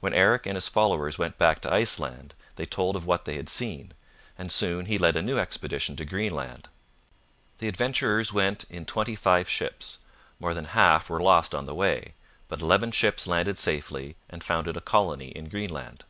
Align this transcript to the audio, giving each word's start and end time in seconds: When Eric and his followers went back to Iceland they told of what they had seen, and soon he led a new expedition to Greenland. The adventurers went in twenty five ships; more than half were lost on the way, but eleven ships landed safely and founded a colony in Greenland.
When 0.00 0.12
Eric 0.12 0.44
and 0.44 0.56
his 0.56 0.68
followers 0.68 1.16
went 1.16 1.38
back 1.38 1.62
to 1.62 1.72
Iceland 1.72 2.34
they 2.56 2.66
told 2.66 2.96
of 2.96 3.06
what 3.06 3.24
they 3.24 3.36
had 3.36 3.48
seen, 3.48 3.94
and 4.36 4.52
soon 4.52 4.84
he 4.84 4.98
led 4.98 5.16
a 5.16 5.22
new 5.22 5.38
expedition 5.38 5.96
to 5.96 6.04
Greenland. 6.04 6.68
The 7.56 7.68
adventurers 7.68 8.30
went 8.30 8.64
in 8.68 8.84
twenty 8.84 9.16
five 9.16 9.48
ships; 9.48 10.00
more 10.38 10.52
than 10.52 10.66
half 10.76 11.08
were 11.08 11.18
lost 11.18 11.54
on 11.54 11.64
the 11.64 11.74
way, 11.74 12.12
but 12.46 12.60
eleven 12.60 12.90
ships 12.92 13.26
landed 13.26 13.56
safely 13.56 14.16
and 14.28 14.44
founded 14.44 14.76
a 14.76 14.82
colony 14.82 15.28
in 15.28 15.48
Greenland. 15.48 16.04